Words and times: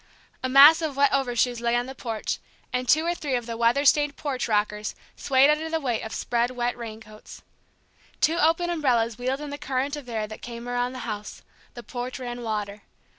A 0.41 0.49
mass 0.49 0.81
of 0.81 0.97
wet 0.97 1.13
over 1.13 1.35
shoes 1.35 1.61
lay 1.61 1.75
on 1.75 1.85
the 1.85 1.93
porch, 1.93 2.39
and 2.73 2.89
two 2.89 3.05
or 3.05 3.13
three 3.13 3.35
of 3.35 3.45
the 3.45 3.55
weather 3.55 3.85
stained 3.85 4.15
porch 4.15 4.47
rockers 4.47 4.95
swayed 5.15 5.51
under 5.51 5.69
the 5.69 5.79
weight 5.79 6.01
of 6.01 6.11
spread 6.11 6.49
wet 6.49 6.75
raincoats. 6.75 7.43
Two 8.19 8.37
opened 8.37 8.71
umbrellas 8.71 9.19
wheeled 9.19 9.41
in 9.41 9.51
the 9.51 9.59
current 9.59 9.95
of 9.95 10.09
air 10.09 10.25
that 10.25 10.41
came 10.41 10.67
around 10.67 10.93
the 10.93 11.05
house; 11.07 11.43
the 11.75 11.83
porch 11.83 12.17
ran 12.17 12.41
water. 12.41 12.81